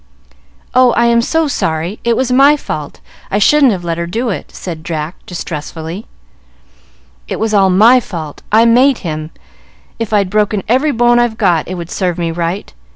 [0.73, 1.99] "Oh, I am so sorry!
[2.03, 6.07] It was my fault; I shouldn't have let her do it," said Jack, distressfully.
[7.27, 9.29] "It was all my fault; I made him.
[9.99, 12.73] If I'd broken every bone I've got, it would serve me right.